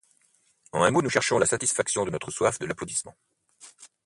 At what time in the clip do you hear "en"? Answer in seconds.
0.71-0.81